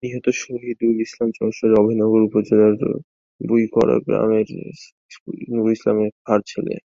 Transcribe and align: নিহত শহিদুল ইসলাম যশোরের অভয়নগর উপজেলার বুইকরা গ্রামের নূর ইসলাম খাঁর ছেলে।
নিহত 0.02 0.26
শহিদুল 0.40 0.96
ইসলাম 1.06 1.28
যশোরের 1.36 1.78
অভয়নগর 1.80 2.20
উপজেলার 2.28 2.74
বুইকরা 3.40 3.96
গ্রামের 4.06 4.48
নূর 5.48 5.66
ইসলাম 5.76 5.96
খাঁর 6.24 6.40
ছেলে। 6.50 6.74